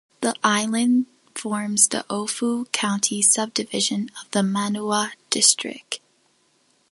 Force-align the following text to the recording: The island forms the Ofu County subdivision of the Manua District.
The 0.21 0.33
island 0.43 1.05
forms 1.35 1.87
the 1.87 2.03
Ofu 2.09 2.65
County 2.71 3.21
subdivision 3.21 4.09
of 4.19 4.31
the 4.31 4.41
Manua 4.41 5.13
District. 5.29 5.99